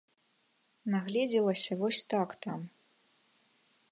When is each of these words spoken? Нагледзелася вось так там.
Нагледзелася 0.93 1.77
вось 1.83 2.01
так 2.13 2.29
там. 2.45 2.59